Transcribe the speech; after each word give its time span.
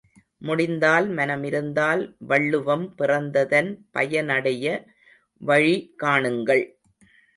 முடிந்தால் 0.39 1.07
மனமிருந்தால் 1.09 2.01
வள்ளுவம் 2.19 2.85
பிறந்ததன் 2.97 3.69
பயனையடைய 3.93 4.65
வழி 5.41 5.75
காணுங்கள். 6.03 6.65